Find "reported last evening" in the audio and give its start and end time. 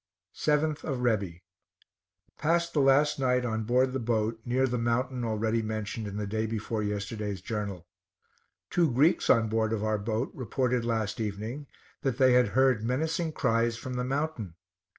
10.33-11.67